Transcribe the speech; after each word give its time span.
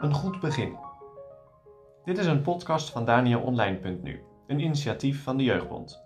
Een 0.00 0.14
goed 0.14 0.40
begin. 0.40 0.76
Dit 2.04 2.18
is 2.18 2.26
een 2.26 2.42
podcast 2.42 2.90
van 2.90 3.04
DanielOnline.nu, 3.04 4.22
een 4.46 4.60
initiatief 4.60 5.22
van 5.22 5.36
de 5.36 5.44
Jeugdbond. 5.44 6.02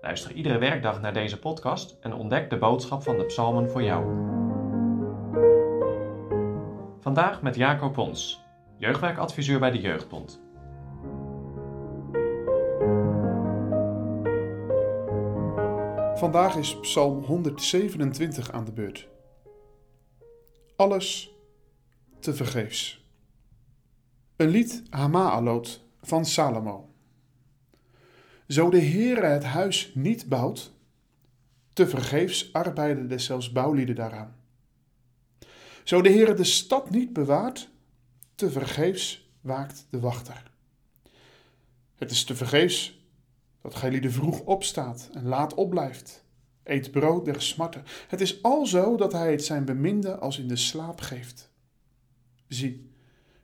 Luister 0.00 0.32
iedere 0.32 0.58
werkdag 0.58 1.00
naar 1.00 1.12
deze 1.12 1.38
podcast 1.38 1.96
en 2.00 2.14
ontdek 2.14 2.50
de 2.50 2.58
boodschap 2.58 3.02
van 3.02 3.16
de 3.16 3.24
psalmen 3.24 3.70
voor 3.70 3.82
jou. 3.82 4.04
Vandaag 7.00 7.42
met 7.42 7.56
Jacob 7.56 7.92
Pons, 7.92 8.44
jeugdwerkadviseur 8.76 9.58
bij 9.58 9.70
de 9.70 9.80
Jeugdbond. 9.80 10.42
Vandaag 16.14 16.56
is 16.56 16.80
Psalm 16.80 17.24
127 17.24 18.52
aan 18.52 18.64
de 18.64 18.72
beurt. 18.72 19.09
Alles 20.80 21.34
te 22.20 22.34
vergeefs. 22.34 23.04
Een 24.36 24.48
lied 24.48 24.82
Hamaalot 24.90 25.84
van 26.02 26.24
Salomo. 26.24 26.88
Zo 28.48 28.70
de 28.70 28.80
Heere 28.82 29.26
het 29.26 29.44
huis 29.44 29.90
niet 29.94 30.28
bouwt, 30.28 30.72
te 31.72 31.88
vergeefs 31.88 32.52
arbeiden 32.52 33.08
deszelfs 33.08 33.52
bouwlieden 33.52 33.94
daaraan. 33.94 34.36
Zo 35.84 36.02
de 36.02 36.10
Heere 36.10 36.34
de 36.34 36.44
stad 36.44 36.90
niet 36.90 37.12
bewaart, 37.12 37.70
te 38.34 38.50
vergeefs 38.50 39.30
waakt 39.40 39.86
de 39.90 40.00
wachter. 40.00 40.50
Het 41.94 42.10
is 42.10 42.24
te 42.24 42.34
vergeefs 42.34 43.00
dat 43.62 43.74
gij 43.74 43.90
lieden 43.90 44.12
vroeg 44.12 44.40
opstaat 44.40 45.08
en 45.12 45.24
laat 45.24 45.54
opblijft. 45.54 46.24
Eet 46.70 46.90
brood 46.90 47.24
der 47.24 47.42
smarten. 47.42 47.82
Het 48.08 48.20
is 48.20 48.42
alzo 48.42 48.96
dat 48.96 49.12
hij 49.12 49.30
het 49.30 49.44
zijn 49.44 49.64
beminde 49.64 50.18
als 50.18 50.38
in 50.38 50.48
de 50.48 50.56
slaap 50.56 51.00
geeft. 51.00 51.52
Zie, 52.48 52.90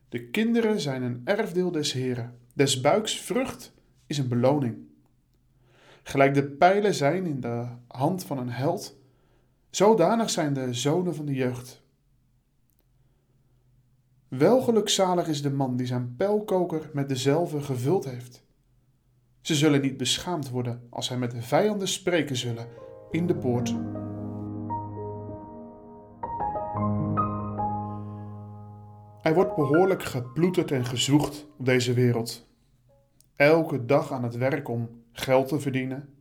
de 0.09 0.29
kinderen 0.29 0.81
zijn 0.81 1.03
een 1.03 1.21
erfdeel 1.25 1.71
des 1.71 1.93
Heren. 1.93 2.39
Des 2.55 2.81
buiks 2.81 3.21
vrucht 3.21 3.73
is 4.07 4.19
een 4.19 4.29
beloning. 4.29 4.77
Gelijk 6.03 6.35
de 6.35 6.45
pijlen 6.45 6.95
zijn 6.95 7.27
in 7.27 7.41
de 7.41 7.67
hand 7.89 8.25
van 8.25 8.39
een 8.39 8.51
held, 8.51 8.99
zodanig 9.71 10.31
zijn 10.31 10.55
de 10.55 10.75
zonen 10.75 11.15
van 11.15 11.27
de 11.27 11.35
jeugd. 11.35 11.83
Welgelukzalig 14.29 15.29
is 15.29 15.43
de 15.43 15.51
man 15.51 15.77
die 15.77 15.87
zijn 15.87 16.17
pijlkoker 16.17 16.91
met 16.93 17.09
dezelfde 17.09 17.61
gevuld 17.61 18.05
heeft. 18.05 18.45
Ze 19.41 19.55
zullen 19.55 19.81
niet 19.81 19.97
beschaamd 19.97 20.49
worden 20.49 20.87
als 20.91 21.07
zij 21.07 21.19
met 21.19 21.31
de 21.31 21.43
vijanden 21.43 21.89
spreken 21.89 22.37
zullen 22.37 22.85
in 23.17 23.27
de 23.27 23.35
poort. 23.35 23.69
Hij 29.23 29.35
wordt 29.35 29.55
behoorlijk 29.55 30.03
geploeterd 30.03 30.71
en 30.71 30.85
gezwoegd 30.85 31.47
op 31.57 31.65
deze 31.65 31.93
wereld. 31.93 32.49
Elke 33.37 33.85
dag 33.85 34.13
aan 34.13 34.23
het 34.23 34.37
werk 34.37 34.69
om 34.69 35.03
geld 35.13 35.49
te 35.49 35.61
verdienen 35.61 36.15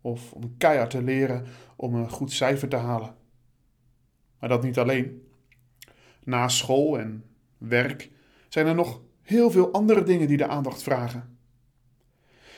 of 0.00 0.32
om 0.32 0.56
keihard 0.56 0.90
te 0.90 1.02
leren 1.02 1.46
om 1.76 1.94
een 1.94 2.10
goed 2.10 2.32
cijfer 2.32 2.68
te 2.68 2.76
halen. 2.76 3.14
Maar 4.38 4.48
dat 4.48 4.62
niet 4.62 4.78
alleen. 4.78 5.28
Na 6.24 6.48
school 6.48 6.98
en 6.98 7.24
werk 7.58 8.10
zijn 8.48 8.66
er 8.66 8.74
nog 8.74 9.00
heel 9.22 9.50
veel 9.50 9.72
andere 9.72 10.02
dingen 10.02 10.28
die 10.28 10.36
de 10.36 10.46
aandacht 10.46 10.82
vragen. 10.82 11.38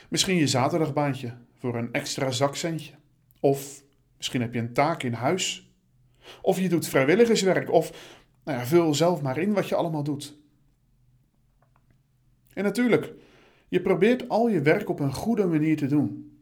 Misschien 0.09 0.35
je 0.35 0.47
zaterdagbaantje 0.47 1.37
voor 1.57 1.75
een 1.75 1.93
extra 1.93 2.31
zakcentje. 2.31 2.99
Of 3.41 3.83
misschien 4.17 4.41
heb 4.41 4.53
je 4.53 4.59
een 4.59 4.73
taak 4.73 5.03
in 5.03 5.13
huis. 5.13 5.71
Of 6.41 6.59
je 6.59 6.69
doet 6.69 6.87
vrijwilligerswerk. 6.87 7.71
Of 7.71 7.91
nou 8.43 8.57
ja, 8.57 8.65
vul 8.65 8.93
zelf 8.93 9.21
maar 9.21 9.37
in 9.37 9.53
wat 9.53 9.67
je 9.67 9.75
allemaal 9.75 10.03
doet. 10.03 10.37
En 12.53 12.63
natuurlijk, 12.63 13.13
je 13.67 13.81
probeert 13.81 14.29
al 14.29 14.47
je 14.47 14.61
werk 14.61 14.89
op 14.89 14.99
een 14.99 15.13
goede 15.13 15.45
manier 15.45 15.77
te 15.77 15.87
doen. 15.87 16.35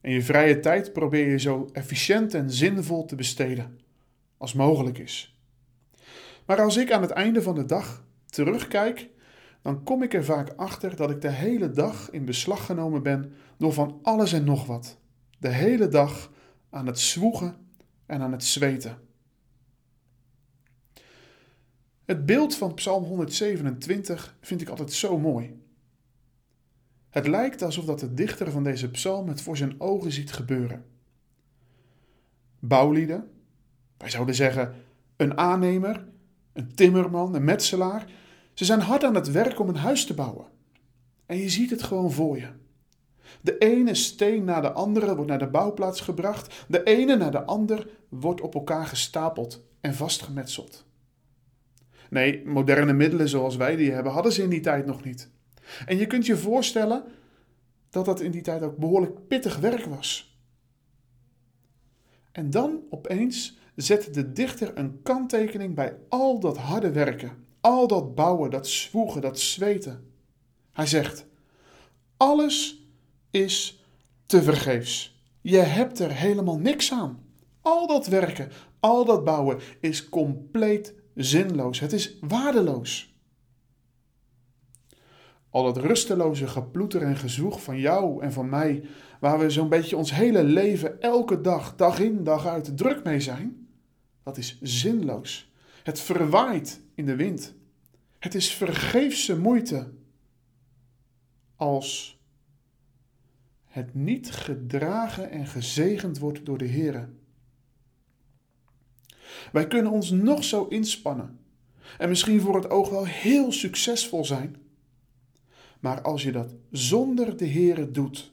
En 0.00 0.12
je 0.12 0.22
vrije 0.22 0.60
tijd 0.60 0.92
probeer 0.92 1.28
je 1.28 1.38
zo 1.38 1.68
efficiënt 1.72 2.34
en 2.34 2.50
zinvol 2.50 3.04
te 3.04 3.14
besteden 3.14 3.78
als 4.36 4.52
mogelijk 4.52 4.98
is. 4.98 5.38
Maar 6.46 6.60
als 6.60 6.76
ik 6.76 6.92
aan 6.92 7.02
het 7.02 7.10
einde 7.10 7.42
van 7.42 7.54
de 7.54 7.64
dag 7.64 8.04
terugkijk 8.26 9.12
dan 9.64 9.82
kom 9.82 10.02
ik 10.02 10.14
er 10.14 10.24
vaak 10.24 10.52
achter 10.56 10.96
dat 10.96 11.10
ik 11.10 11.20
de 11.20 11.30
hele 11.30 11.70
dag 11.70 12.10
in 12.10 12.24
beslag 12.24 12.66
genomen 12.66 13.02
ben 13.02 13.32
door 13.58 13.72
van 13.72 13.98
alles 14.02 14.32
en 14.32 14.44
nog 14.44 14.66
wat. 14.66 14.98
De 15.44 15.50
hele 15.50 15.88
dag 15.88 16.32
aan 16.70 16.86
het 16.86 17.00
zwoegen 17.00 17.56
en 18.06 18.20
aan 18.20 18.32
het 18.32 18.44
zweten. 18.44 18.98
Het 22.04 22.26
beeld 22.26 22.54
van 22.54 22.74
Psalm 22.74 23.04
127 23.04 24.36
vind 24.40 24.60
ik 24.60 24.68
altijd 24.68 24.92
zo 24.92 25.18
mooi. 25.18 25.62
Het 27.10 27.26
lijkt 27.26 27.62
alsof 27.62 27.84
dat 27.84 28.00
de 28.00 28.14
dichter 28.14 28.50
van 28.50 28.64
deze 28.64 28.90
psalm 28.90 29.28
het 29.28 29.40
voor 29.40 29.56
zijn 29.56 29.80
ogen 29.80 30.12
ziet 30.12 30.32
gebeuren. 30.32 30.84
Bouwlieden, 32.58 33.30
wij 33.96 34.10
zouden 34.10 34.34
zeggen 34.34 34.74
een 35.16 35.38
aannemer, 35.38 36.08
een 36.52 36.74
timmerman, 36.74 37.34
een 37.34 37.44
metselaar, 37.44 38.10
ze 38.54 38.64
zijn 38.64 38.80
hard 38.80 39.04
aan 39.04 39.14
het 39.14 39.30
werk 39.30 39.58
om 39.58 39.68
een 39.68 39.76
huis 39.76 40.06
te 40.06 40.14
bouwen. 40.14 40.46
En 41.26 41.36
je 41.36 41.48
ziet 41.48 41.70
het 41.70 41.82
gewoon 41.82 42.12
voor 42.12 42.38
je. 42.38 42.62
De 43.40 43.58
ene 43.58 43.94
steen 43.94 44.44
na 44.44 44.60
de 44.60 44.72
andere 44.72 45.14
wordt 45.14 45.30
naar 45.30 45.38
de 45.38 45.46
bouwplaats 45.46 46.00
gebracht. 46.00 46.64
De 46.68 46.82
ene 46.82 47.16
na 47.16 47.30
de 47.30 47.44
ander 47.44 47.88
wordt 48.08 48.40
op 48.40 48.54
elkaar 48.54 48.86
gestapeld 48.86 49.62
en 49.80 49.94
vastgemetseld. 49.94 50.84
Nee, 52.10 52.42
moderne 52.46 52.92
middelen 52.92 53.28
zoals 53.28 53.56
wij 53.56 53.76
die 53.76 53.92
hebben, 53.92 54.12
hadden 54.12 54.32
ze 54.32 54.42
in 54.42 54.48
die 54.48 54.60
tijd 54.60 54.86
nog 54.86 55.04
niet. 55.04 55.30
En 55.86 55.96
je 55.96 56.06
kunt 56.06 56.26
je 56.26 56.36
voorstellen 56.36 57.04
dat 57.90 58.04
dat 58.04 58.20
in 58.20 58.30
die 58.30 58.42
tijd 58.42 58.62
ook 58.62 58.76
behoorlijk 58.76 59.28
pittig 59.28 59.58
werk 59.58 59.84
was. 59.84 60.38
En 62.32 62.50
dan 62.50 62.80
opeens 62.90 63.58
zet 63.74 64.14
de 64.14 64.32
dichter 64.32 64.78
een 64.78 65.02
kanttekening 65.02 65.74
bij 65.74 65.96
al 66.08 66.40
dat 66.40 66.56
harde 66.56 66.92
werken 66.92 67.44
al 67.64 67.86
dat 67.86 68.14
bouwen, 68.14 68.50
dat 68.50 68.68
zwoegen, 68.68 69.20
dat 69.20 69.40
zweten. 69.40 70.12
Hij 70.72 70.86
zegt: 70.86 71.26
alles 72.16 72.83
is 73.34 73.84
te 74.26 74.42
vergeefs. 74.42 75.22
Je 75.40 75.58
hebt 75.58 75.98
er 75.98 76.10
helemaal 76.10 76.58
niks 76.58 76.92
aan. 76.92 77.22
Al 77.60 77.86
dat 77.86 78.06
werken, 78.06 78.50
al 78.80 79.04
dat 79.04 79.24
bouwen 79.24 79.58
is 79.80 80.08
compleet 80.08 80.94
zinloos. 81.14 81.80
Het 81.80 81.92
is 81.92 82.18
waardeloos. 82.20 83.14
Al 85.50 85.62
dat 85.62 85.76
rusteloze 85.76 86.46
geploeter 86.46 87.02
en 87.02 87.16
gezwoeg 87.16 87.62
van 87.62 87.78
jou 87.78 88.22
en 88.22 88.32
van 88.32 88.48
mij, 88.48 88.84
waar 89.20 89.38
we 89.38 89.50
zo'n 89.50 89.68
beetje 89.68 89.96
ons 89.96 90.14
hele 90.14 90.44
leven 90.44 91.00
elke 91.00 91.40
dag, 91.40 91.76
dag 91.76 91.98
in, 91.98 92.24
dag 92.24 92.46
uit 92.46 92.76
druk 92.76 93.04
mee 93.04 93.20
zijn, 93.20 93.68
dat 94.22 94.36
is 94.36 94.58
zinloos. 94.62 95.52
Het 95.82 96.00
verwaait 96.00 96.80
in 96.94 97.06
de 97.06 97.16
wind. 97.16 97.54
Het 98.18 98.34
is 98.34 98.52
vergeefse 98.52 99.38
moeite 99.38 99.92
als 101.56 102.18
het 103.74 103.94
niet 103.94 104.30
gedragen 104.30 105.30
en 105.30 105.46
gezegend 105.46 106.18
wordt 106.18 106.46
door 106.46 106.58
de 106.58 106.64
Heer. 106.64 107.08
Wij 109.52 109.66
kunnen 109.66 109.92
ons 109.92 110.10
nog 110.10 110.44
zo 110.44 110.66
inspannen 110.66 111.38
en 111.98 112.08
misschien 112.08 112.40
voor 112.40 112.54
het 112.54 112.70
oog 112.70 112.90
wel 112.90 113.06
heel 113.06 113.52
succesvol 113.52 114.24
zijn, 114.24 114.56
maar 115.80 116.02
als 116.02 116.22
je 116.22 116.32
dat 116.32 116.54
zonder 116.70 117.36
de 117.36 117.44
Heer 117.44 117.92
doet, 117.92 118.32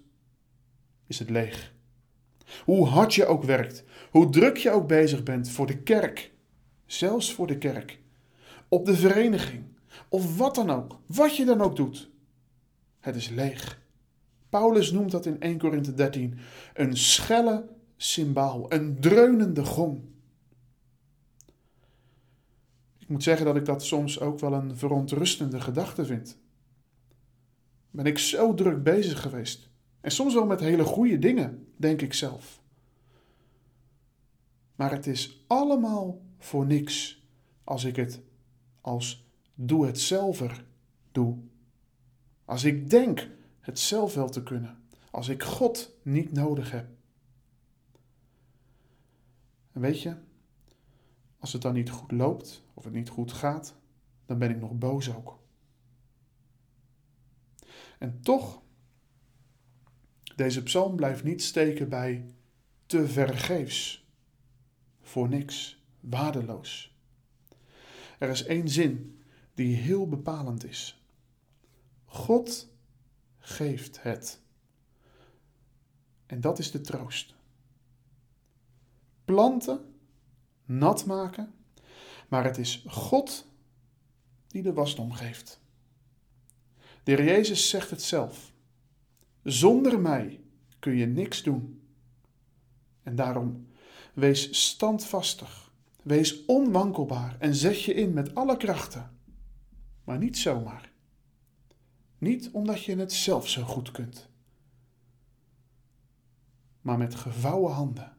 is 1.08 1.20
het 1.20 1.30
leeg. 1.30 1.74
Hoe 2.66 2.88
hard 2.88 3.14
je 3.14 3.26
ook 3.26 3.44
werkt, 3.44 3.84
hoe 4.12 4.30
druk 4.30 4.58
je 4.58 4.72
ook 4.72 4.88
bezig 4.88 5.24
bent 5.24 5.50
voor 5.50 5.68
de 5.68 5.78
kerk, 5.78 6.32
zelfs 6.86 7.34
voor 7.34 7.48
de 7.48 7.58
kerk, 7.58 8.00
op 8.68 8.86
de 8.86 8.96
vereniging, 8.96 9.64
of 10.10 10.38
wat 10.38 10.56
dan 10.56 10.70
ook, 10.70 11.00
wat 11.06 11.36
je 11.36 11.46
dan 11.46 11.62
ook 11.62 11.76
doet. 11.76 12.10
Het 13.00 13.16
is 13.16 13.30
leeg. 13.30 13.80
Paulus 14.52 14.92
noemt 14.92 15.12
dat 15.12 15.26
in 15.26 15.40
1 15.40 15.58
Korinthe 15.58 15.94
13 15.94 16.38
een 16.74 16.98
schelle 16.98 17.70
symbaal, 17.98 18.74
een 18.74 19.00
dreunende 19.00 19.66
gong. 19.66 20.02
Ik 22.98 23.08
moet 23.08 23.24
zeggen 23.24 23.46
dat 23.46 23.56
ik 23.56 23.66
dat 23.66 23.84
soms 23.84 24.20
ook 24.20 24.40
wel 24.40 24.54
een 24.54 24.78
verontrustende 24.78 25.62
gedachte 25.62 26.06
vind. 26.06 26.38
Ben 27.92 28.06
ik 28.06 28.18
zo 28.18 28.54
druk 28.54 28.84
bezig 28.84 29.22
geweest. 29.22 29.70
En 30.02 30.12
soms 30.12 30.34
wel 30.34 30.46
met 30.46 30.60
hele 30.60 30.84
goede 30.84 31.20
dingen, 31.20 31.68
denk 31.76 32.02
ik 32.02 32.14
zelf. 32.14 32.62
Maar 34.76 34.92
het 34.92 35.08
is 35.08 35.44
allemaal 35.48 36.22
voor 36.38 36.66
niks 36.66 37.26
als 37.64 37.84
ik 37.84 37.96
het 37.96 38.22
als 38.82 39.26
doe 39.54 39.86
het 39.86 40.00
zelf 40.00 40.44
doe. 41.12 41.38
Als 42.46 42.64
ik 42.64 42.90
denk 42.90 43.30
het 43.62 43.80
zelf 43.80 44.14
wel 44.14 44.30
te 44.30 44.44
kunnen. 44.44 44.84
Als 45.12 45.28
ik 45.28 45.44
God 45.44 45.92
niet 46.02 46.32
nodig 46.32 46.72
heb. 46.72 46.90
En 49.72 49.82
weet 49.82 50.02
je, 50.02 50.16
Als 51.40 51.54
het 51.54 51.62
dan 51.62 51.74
niet 51.74 51.90
goed 51.90 52.12
loopt 52.12 52.64
of 52.74 52.84
het 52.84 52.94
niet 52.94 53.10
goed 53.10 53.32
gaat, 53.32 53.76
dan 54.26 54.38
ben 54.38 54.50
ik 54.50 54.60
nog 54.60 54.78
boos 54.78 55.16
ook. 55.16 55.40
En 57.98 58.22
toch, 58.22 58.62
deze 60.36 60.64
psalm 60.64 60.96
blijft 60.96 61.24
niet 61.24 61.44
steken 61.44 61.90
bij 61.90 62.26
te 62.86 63.08
vergeefs, 63.08 64.08
voor 65.02 65.30
niks, 65.30 65.84
waardeloos. 66.00 66.96
Er 68.20 68.30
is 68.30 68.44
één 68.44 68.70
zin 68.70 69.22
die 69.54 69.76
heel 69.76 70.08
bepalend 70.08 70.66
is. 70.66 71.06
God 72.06 72.71
geeft 73.56 74.04
het. 74.04 74.42
En 76.26 76.42
dat 76.42 76.60
is 76.60 76.72
de 76.72 76.82
troost. 76.82 77.36
Planten, 79.26 79.96
nat 80.66 81.06
maken, 81.06 81.54
maar 82.28 82.44
het 82.44 82.58
is 82.58 82.86
God 82.88 83.48
die 84.48 84.62
de 84.62 84.74
wasdom 84.74 85.12
geeft. 85.12 85.60
De 87.04 87.12
Heer 87.12 87.24
Jezus 87.24 87.70
zegt 87.70 87.90
het 87.90 88.02
zelf. 88.02 88.54
Zonder 89.44 90.00
mij 90.00 90.40
kun 90.80 90.96
je 90.96 91.06
niks 91.06 91.44
doen. 91.44 91.82
En 93.04 93.16
daarom 93.16 93.68
wees 94.14 94.68
standvastig, 94.68 95.72
wees 96.04 96.46
onwankelbaar 96.46 97.36
en 97.40 97.56
zet 97.56 97.82
je 97.84 97.94
in 97.94 98.14
met 98.14 98.36
alle 98.36 98.58
krachten. 98.58 99.18
Maar 100.04 100.18
niet 100.18 100.38
zomaar. 100.38 100.91
Niet 102.22 102.52
omdat 102.52 102.84
je 102.84 102.96
het 102.96 103.14
zelf 103.14 103.50
zo 103.50 103.64
goed 103.64 103.92
kunt, 103.92 104.30
maar 106.82 106.98
met 106.98 107.16
gevouwen 107.16 107.74
handen. 107.74 108.18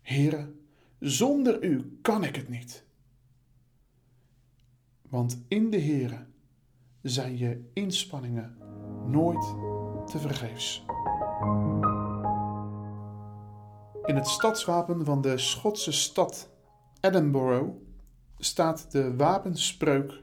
Here, 0.00 0.52
zonder 0.98 1.64
u 1.64 1.98
kan 2.02 2.24
ik 2.24 2.36
het 2.36 2.48
niet. 2.48 2.84
Want 5.08 5.44
in 5.48 5.70
de 5.70 5.80
Here 5.80 6.26
zijn 7.02 7.38
je 7.38 7.70
inspanningen 7.72 8.56
nooit 9.06 9.44
te 10.10 10.18
vergeefs. 10.18 10.84
In 14.04 14.16
het 14.16 14.28
stadswapen 14.28 15.04
van 15.04 15.20
de 15.20 15.38
Schotse 15.38 15.92
stad 15.92 16.50
Edinburgh 17.00 17.70
staat 18.38 18.92
de 18.92 19.16
wapenspreuk 19.16 20.22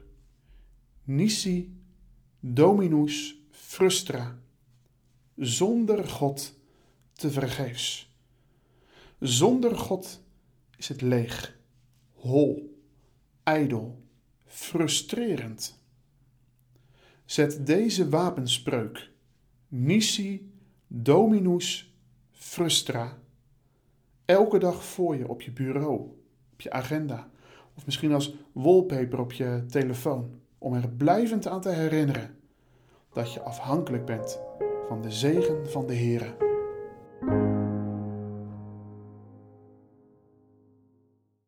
Nisi 1.04 1.82
Dominus 2.46 3.42
Frustra, 3.50 4.38
zonder 5.36 6.08
God 6.08 6.58
te 7.12 7.30
vergeefs. 7.30 8.14
Zonder 9.18 9.76
God 9.76 10.22
is 10.76 10.88
het 10.88 11.00
leeg, 11.00 11.58
hol, 12.12 12.78
ijdel, 13.42 14.02
frustrerend. 14.44 15.80
Zet 17.24 17.66
deze 17.66 18.08
wapenspreuk, 18.08 19.10
Nisi 19.68 20.52
Dominus 20.86 21.94
Frustra, 22.30 23.18
elke 24.24 24.58
dag 24.58 24.84
voor 24.84 25.16
je 25.16 25.28
op 25.28 25.42
je 25.42 25.50
bureau, 25.50 26.00
op 26.52 26.60
je 26.60 26.70
agenda, 26.70 27.30
of 27.74 27.86
misschien 27.86 28.12
als 28.12 28.34
wallpaper 28.52 29.18
op 29.20 29.32
je 29.32 29.64
telefoon, 29.68 30.42
om 30.64 30.74
er 30.74 30.88
blijvend 30.88 31.46
aan 31.46 31.60
te 31.60 31.68
herinneren 31.68 32.36
dat 33.12 33.32
je 33.32 33.40
afhankelijk 33.40 34.04
bent 34.04 34.40
van 34.88 35.02
de 35.02 35.10
zegen 35.10 35.70
van 35.70 35.86
de 35.86 35.94
Here. 35.94 36.43